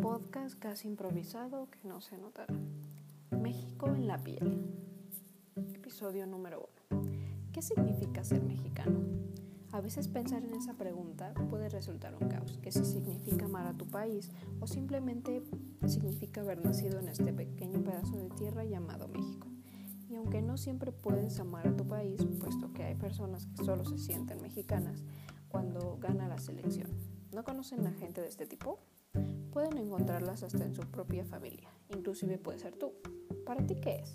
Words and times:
podcast 0.00 0.56
casi 0.56 0.86
improvisado 0.86 1.68
que 1.68 1.80
no 1.88 2.00
se 2.00 2.16
notará. 2.16 2.54
México 3.32 3.88
en 3.88 4.06
la 4.06 4.22
piel. 4.22 4.64
Episodio 5.74 6.28
número 6.28 6.70
uno. 6.90 7.02
¿Qué 7.52 7.60
significa 7.60 8.22
ser 8.22 8.44
mexicano? 8.44 9.00
A 9.72 9.80
veces 9.80 10.06
pensar 10.06 10.44
en 10.44 10.54
esa 10.54 10.74
pregunta 10.74 11.34
puede 11.50 11.68
resultar 11.68 12.14
un 12.14 12.28
caos, 12.28 12.58
que 12.62 12.70
si 12.70 12.84
significa 12.84 13.46
amar 13.46 13.66
a 13.66 13.76
tu 13.76 13.86
país 13.86 14.30
o 14.60 14.68
simplemente 14.68 15.42
significa 15.88 16.42
haber 16.42 16.64
nacido 16.64 17.00
en 17.00 17.08
este 17.08 17.32
pequeño 17.32 17.82
pedazo 17.82 18.16
de 18.16 18.30
tierra 18.30 18.64
llamado 18.64 19.08
México. 19.08 19.48
Y 20.08 20.14
aunque 20.14 20.40
no 20.40 20.56
siempre 20.56 20.92
puedes 20.92 21.40
amar 21.40 21.66
a 21.66 21.76
tu 21.76 21.84
país, 21.88 22.24
puesto 22.38 22.72
que 22.72 22.84
hay 22.84 22.94
personas 22.94 23.46
que 23.46 23.64
solo 23.64 23.84
se 23.84 23.98
sienten 23.98 24.40
mexicanas 24.40 25.02
cuando 25.48 25.98
gana 26.00 26.28
la 26.28 26.38
selección, 26.38 26.92
¿no 27.32 27.42
conocen 27.42 27.84
a 27.88 27.92
gente 27.92 28.20
de 28.20 28.28
este 28.28 28.46
tipo? 28.46 28.78
Pueden 29.56 29.78
encontrarlas 29.78 30.42
hasta 30.42 30.66
en 30.66 30.74
su 30.74 30.82
propia 30.82 31.24
familia, 31.24 31.70
inclusive 31.88 32.36
puede 32.36 32.58
ser 32.58 32.76
tú. 32.76 32.92
¿Para 33.46 33.64
ti 33.66 33.76
qué 33.76 34.02
es? 34.02 34.12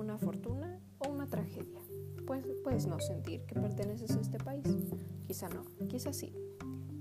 ¿Una 0.00 0.16
fortuna 0.16 0.80
o 0.96 1.10
una 1.10 1.26
tragedia? 1.26 1.82
Pues 2.26 2.42
puedes 2.62 2.86
no 2.86 2.98
sentir 3.00 3.44
que 3.44 3.54
perteneces 3.54 4.16
a 4.16 4.20
este 4.22 4.38
país. 4.38 4.64
Quizá 5.26 5.50
no, 5.50 5.66
quizá 5.88 6.14
sí. 6.14 6.34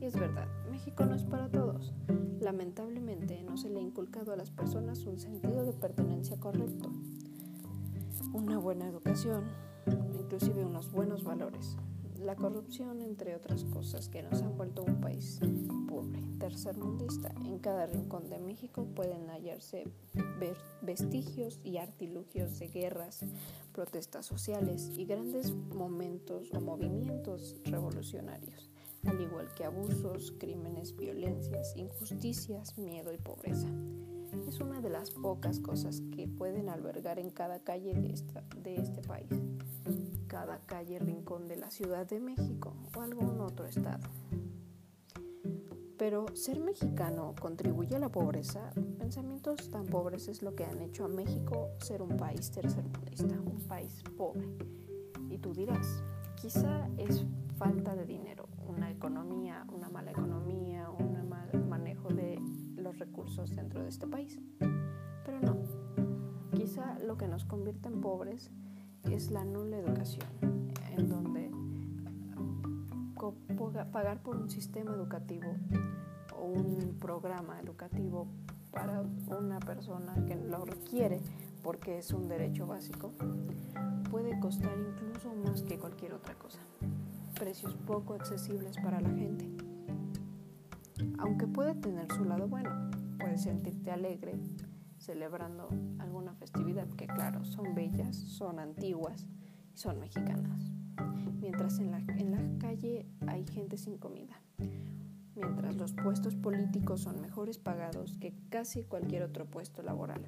Y 0.01 0.03
es 0.03 0.19
verdad, 0.19 0.49
México 0.69 1.05
no 1.05 1.15
es 1.15 1.23
para 1.23 1.47
todos. 1.47 1.93
Lamentablemente 2.41 3.41
no 3.41 3.55
se 3.55 3.69
le 3.69 3.79
ha 3.79 3.83
inculcado 3.83 4.33
a 4.33 4.35
las 4.35 4.51
personas 4.51 5.05
un 5.05 5.17
sentido 5.17 5.63
de 5.63 5.71
pertenencia 5.71 6.37
correcto, 6.41 6.91
una 8.33 8.57
buena 8.57 8.85
educación, 8.85 9.45
inclusive 10.19 10.65
unos 10.65 10.91
buenos 10.91 11.23
valores, 11.23 11.77
la 12.19 12.35
corrupción, 12.35 13.01
entre 13.01 13.35
otras 13.35 13.65
cosas, 13.65 14.09
que 14.09 14.23
nos 14.23 14.41
han 14.41 14.57
vuelto 14.57 14.83
un 14.83 14.99
país 15.01 15.39
pobre, 15.87 16.19
tercermundista. 16.39 17.33
En 17.45 17.59
cada 17.59 17.85
rincón 17.85 18.29
de 18.29 18.39
México 18.39 18.85
pueden 18.95 19.29
hallarse 19.29 19.85
vestigios 20.81 21.59
y 21.63 21.77
artilugios 21.77 22.59
de 22.59 22.67
guerras, 22.67 23.25
protestas 23.73 24.25
sociales 24.25 24.91
y 24.95 25.05
grandes 25.05 25.51
momentos 25.51 26.51
o 26.53 26.61
movimientos 26.61 27.55
revolucionarios, 27.65 28.69
al 29.05 29.21
igual 29.21 29.53
que 29.55 29.65
abusos, 29.65 30.33
crímenes, 30.39 30.95
violencias, 30.95 31.75
injusticias, 31.75 32.77
miedo 32.77 33.13
y 33.13 33.17
pobreza. 33.17 33.67
Es 34.47 34.59
una 34.59 34.81
de 34.81 34.89
las 34.89 35.11
pocas 35.11 35.59
cosas 35.59 36.01
que 36.15 36.27
pueden 36.27 36.69
albergar 36.69 37.19
en 37.19 37.29
cada 37.29 37.59
calle 37.59 37.93
de, 37.93 38.13
este 38.75 39.01
país 39.07 39.29
cada 40.33 40.57
calle 40.65 40.97
rincón 40.97 41.47
de 41.47 41.57
la 41.57 41.69
Ciudad 41.69 42.07
de 42.07 42.19
México 42.19 42.73
o 42.97 43.01
algún 43.01 43.39
otro 43.39 43.67
estado. 43.67 44.09
Pero 45.95 46.25
ser 46.33 46.59
mexicano 46.59 47.35
contribuye 47.39 47.95
a 47.95 47.99
la 47.99 48.09
pobreza. 48.09 48.71
Pensamientos 48.97 49.69
tan 49.69 49.85
pobres 49.85 50.27
es 50.27 50.41
lo 50.41 50.55
que 50.55 50.65
han 50.65 50.81
hecho 50.81 51.05
a 51.05 51.07
México 51.07 51.69
ser 51.77 52.01
un 52.01 52.17
país 52.17 52.49
tercermundista, 52.49 53.39
un 53.39 53.61
país 53.67 54.01
pobre. 54.17 54.49
Y 55.29 55.37
tú 55.37 55.53
dirás, 55.53 56.03
quizá 56.41 56.89
es 56.97 57.23
falta 57.59 57.95
de 57.95 58.07
dinero, 58.07 58.47
una 58.67 58.89
economía, 58.89 59.67
una 59.71 59.89
mala 59.89 60.09
economía, 60.09 60.89
un 60.89 61.29
mal 61.29 61.63
manejo 61.63 62.09
de 62.09 62.41
los 62.75 62.97
recursos 62.97 63.55
dentro 63.55 63.83
de 63.83 63.89
este 63.89 64.07
país. 64.07 64.41
Pero 64.59 65.39
no, 65.41 65.59
quizá 66.55 66.97
lo 66.97 67.19
que 67.19 67.27
nos 67.27 67.45
convierte 67.45 67.87
en 67.87 68.01
pobres 68.01 68.51
es 69.11 69.31
la 69.31 69.43
nula 69.43 69.77
educación, 69.77 70.27
en 70.97 71.09
donde 71.09 71.51
pagar 73.91 74.21
por 74.21 74.35
un 74.35 74.49
sistema 74.49 74.91
educativo 74.93 75.55
o 76.35 76.45
un 76.45 76.97
programa 76.99 77.59
educativo 77.59 78.27
para 78.71 79.01
una 79.27 79.59
persona 79.59 80.15
que 80.25 80.35
lo 80.35 80.65
requiere 80.65 81.21
porque 81.61 81.99
es 81.99 82.11
un 82.11 82.27
derecho 82.27 82.67
básico 82.67 83.13
puede 84.13 84.39
costar 84.39 84.77
incluso 84.77 85.33
más 85.33 85.63
que 85.63 85.79
cualquier 85.79 86.13
otra 86.13 86.35
cosa. 86.35 86.59
Precios 87.33 87.73
poco 87.87 88.13
accesibles 88.13 88.77
para 88.77 89.01
la 89.01 89.09
gente. 89.09 89.49
Aunque 91.17 91.47
puede 91.47 91.73
tener 91.73 92.11
su 92.13 92.23
lado 92.23 92.47
bueno, 92.47 92.91
puedes 93.17 93.41
sentirte 93.41 93.89
alegre 93.89 94.35
celebrando 95.03 95.67
alguna 95.99 96.33
festividad 96.33 96.87
que 96.95 97.07
claro, 97.07 97.43
son 97.43 97.75
bellas, 97.75 98.15
son 98.15 98.57
antiguas 98.57 99.27
y 99.73 99.77
son 99.77 99.99
mexicanas. 99.99 100.71
Mientras 101.41 101.79
en 101.79 101.91
la, 101.91 101.97
en 101.97 102.31
la 102.31 102.59
calle 102.59 103.05
hay 103.27 103.45
gente 103.45 103.77
sin 103.77 103.97
comida. 103.97 104.39
Mientras 105.35 105.75
los 105.75 105.91
puestos 105.93 106.35
políticos 106.35 107.01
son 107.01 107.19
mejores 107.21 107.57
pagados 107.57 108.17
que 108.17 108.33
casi 108.49 108.83
cualquier 108.83 109.23
otro 109.23 109.45
puesto 109.45 109.83
laboral. 109.83 110.25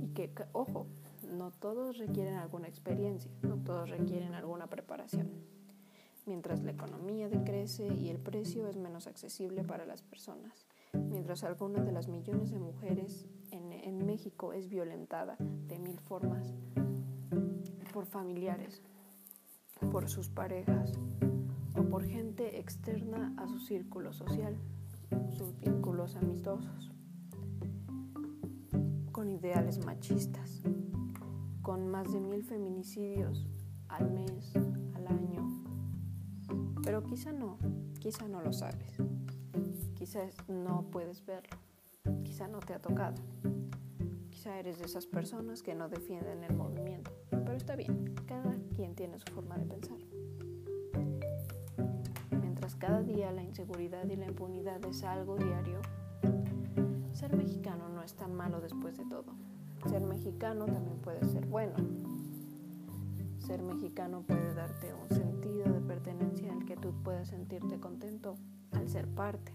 Y 0.00 0.08
que, 0.08 0.32
ojo, 0.52 0.86
no 1.30 1.50
todos 1.50 1.98
requieren 1.98 2.36
alguna 2.36 2.68
experiencia, 2.68 3.30
no 3.42 3.56
todos 3.58 3.90
requieren 3.90 4.32
alguna 4.34 4.68
preparación. 4.68 5.28
Mientras 6.24 6.62
la 6.62 6.70
economía 6.70 7.28
decrece 7.28 7.88
y 7.88 8.08
el 8.08 8.18
precio 8.18 8.68
es 8.68 8.76
menos 8.76 9.06
accesible 9.06 9.64
para 9.64 9.84
las 9.84 10.02
personas 10.02 10.66
mientras 10.92 11.44
algunas 11.44 11.84
de 11.84 11.92
las 11.92 12.08
millones 12.08 12.50
de 12.50 12.58
mujeres 12.58 13.26
en, 13.50 13.72
en 13.72 14.04
México 14.06 14.52
es 14.52 14.68
violentada 14.68 15.36
de 15.38 15.78
mil 15.78 15.98
formas 16.00 16.54
por 17.92 18.06
familiares, 18.06 18.82
por 19.90 20.08
sus 20.08 20.28
parejas 20.28 20.92
o 21.76 21.82
por 21.84 22.04
gente 22.04 22.58
externa 22.58 23.34
a 23.36 23.46
su 23.48 23.58
círculo 23.60 24.12
social, 24.12 24.56
sus 25.30 25.58
vínculos 25.58 26.16
amistosos, 26.16 26.92
con 29.12 29.30
ideales 29.30 29.84
machistas, 29.84 30.62
con 31.62 31.88
más 31.88 32.12
de 32.12 32.20
mil 32.20 32.44
feminicidios 32.44 33.46
al 33.88 34.10
mes, 34.10 34.52
al 34.94 35.06
año. 35.06 35.48
Pero 36.82 37.02
quizá 37.04 37.32
no, 37.32 37.58
quizá 37.98 38.28
no 38.28 38.40
lo 38.40 38.52
sabes. 38.52 39.09
Quizás 40.00 40.34
no 40.48 40.86
puedes 40.90 41.26
verlo, 41.26 41.58
quizá 42.24 42.48
no 42.48 42.60
te 42.60 42.72
ha 42.72 42.78
tocado, 42.78 43.20
quizá 44.30 44.58
eres 44.58 44.78
de 44.78 44.86
esas 44.86 45.04
personas 45.04 45.62
que 45.62 45.74
no 45.74 45.90
defienden 45.90 46.42
el 46.42 46.56
movimiento, 46.56 47.10
pero 47.28 47.52
está 47.52 47.76
bien, 47.76 48.14
cada 48.26 48.56
quien 48.74 48.94
tiene 48.94 49.18
su 49.18 49.30
forma 49.34 49.58
de 49.58 49.66
pensar. 49.66 49.98
Mientras 52.30 52.76
cada 52.76 53.02
día 53.02 53.30
la 53.30 53.42
inseguridad 53.42 54.08
y 54.08 54.16
la 54.16 54.24
impunidad 54.24 54.82
es 54.86 55.04
algo 55.04 55.36
diario, 55.36 55.82
ser 57.12 57.36
mexicano 57.36 57.90
no 57.90 58.02
es 58.02 58.14
tan 58.14 58.34
malo 58.34 58.62
después 58.62 58.96
de 58.96 59.04
todo. 59.04 59.34
Ser 59.86 60.00
mexicano 60.00 60.64
también 60.64 60.96
puede 61.02 61.28
ser 61.28 61.44
bueno. 61.44 61.74
Ser 63.38 63.62
mexicano 63.62 64.22
puede 64.22 64.54
darte 64.54 64.94
un 64.94 65.14
sentido 65.14 65.70
de 65.70 65.80
pertenencia 65.82 66.48
en 66.48 66.62
el 66.62 66.64
que 66.64 66.78
tú 66.78 66.94
puedas 67.04 67.28
sentirte 67.28 67.78
contento 67.78 68.36
ser 68.90 69.06
parte 69.06 69.52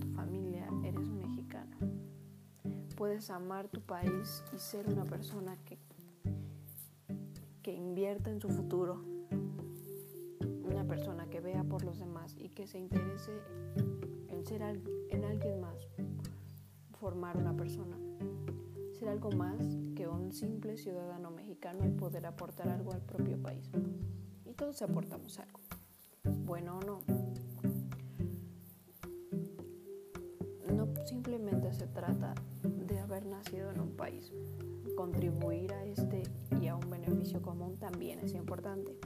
tu 0.00 0.08
familia, 0.08 0.66
eres 0.82 1.08
mexicano. 1.10 1.76
Puedes 2.96 3.28
amar 3.30 3.68
tu 3.68 3.82
país 3.82 4.42
y 4.54 4.58
ser 4.58 4.88
una 4.88 5.04
persona 5.04 5.56
que, 5.64 5.78
que 7.62 7.72
invierta 7.72 8.30
en 8.30 8.40
su 8.40 8.48
futuro, 8.48 9.04
una 10.62 10.84
persona 10.84 11.28
que 11.28 11.40
vea 11.40 11.62
por 11.64 11.84
los 11.84 11.98
demás 11.98 12.34
y 12.38 12.48
que 12.48 12.66
se 12.66 12.78
interese 12.78 13.32
en 14.28 14.44
ser 14.46 14.62
en 14.62 15.24
alguien 15.24 15.60
más, 15.60 15.86
formar 16.98 17.36
una 17.36 17.54
persona, 17.54 17.98
ser 18.98 19.10
algo 19.10 19.30
más 19.32 19.60
que 19.94 20.08
un 20.08 20.32
simple 20.32 20.76
ciudadano 20.78 21.30
mexicano 21.30 21.86
y 21.86 21.90
poder 21.90 22.24
aportar 22.26 22.68
algo 22.70 22.92
al 22.92 23.02
propio 23.02 23.40
país. 23.42 23.70
Y 24.46 24.54
todos 24.54 24.80
aportamos 24.82 25.38
algo, 25.38 25.60
bueno 26.44 26.78
o 26.78 26.80
no, 26.80 27.00
simplemente 31.06 31.72
se 31.72 31.86
trata 31.86 32.34
de 32.62 32.98
haber 32.98 33.26
nacido 33.26 33.70
en 33.70 33.80
un 33.80 33.90
país. 33.96 34.32
Contribuir 34.96 35.72
a 35.72 35.84
este 35.84 36.22
y 36.60 36.68
a 36.68 36.76
un 36.76 36.88
beneficio 36.88 37.42
común 37.42 37.76
también 37.78 38.20
es 38.20 38.34
importante. 38.34 38.96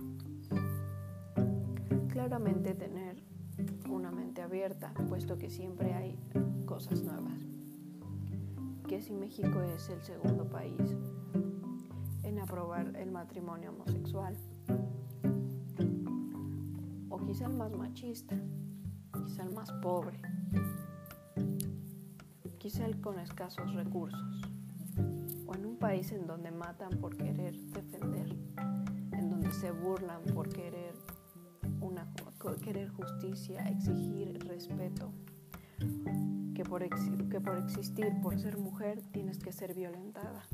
Claramente 2.09 2.75
tener 2.75 3.23
una 3.89 4.11
mente 4.11 4.43
abierta, 4.43 4.93
puesto 5.09 5.39
que 5.39 5.51
siempre 5.51 5.95
hay 5.95 6.19
cosas 6.67 7.03
nuevas. 7.03 7.41
Que 8.87 9.01
si 9.01 9.15
México 9.15 9.61
es 9.63 9.89
el 9.91 10.03
segundo 10.03 10.49
país 10.49 10.81
en 12.23 12.39
aprobar 12.39 12.97
el 12.97 13.11
matrimonio 13.11 13.71
homosexual, 13.71 14.37
quizá 17.27 17.47
el 17.47 17.55
más 17.55 17.73
machista, 17.73 18.37
quizá 19.13 19.43
el 19.43 19.53
más 19.53 19.71
pobre, 19.83 20.21
quizá 22.59 22.87
el 22.87 23.01
con 23.01 23.19
escasos 23.19 23.73
recursos, 23.75 24.43
o 25.47 25.55
en 25.55 25.67
un 25.67 25.77
país 25.77 26.13
en 26.13 26.27
donde 26.27 26.51
matan 26.51 26.91
por 27.01 27.17
querer 27.17 27.57
defender, 27.57 28.37
en 29.13 29.31
donde 29.31 29.53
se 29.53 29.71
burlan 29.71 30.23
por 30.35 30.49
querer, 30.49 30.95
una, 31.81 32.13
querer 32.63 32.89
justicia, 32.91 33.69
exigir 33.69 34.39
respeto, 34.47 35.13
que 36.55 36.65
por, 36.65 36.83
que 37.29 37.41
por 37.41 37.59
existir, 37.59 38.13
por 38.23 38.39
ser 38.39 38.59
mujer, 38.59 39.03
tienes 39.13 39.39
que 39.39 39.53
ser 39.53 39.75
violentada, 39.75 40.45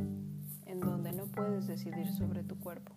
en 0.66 0.80
donde 0.80 1.12
no 1.12 1.26
puedes 1.26 1.66
decidir 1.66 2.10
sobre 2.12 2.42
tu 2.42 2.58
cuerpo. 2.58 2.92